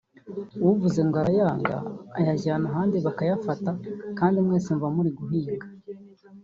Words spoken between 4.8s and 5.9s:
muri guhinga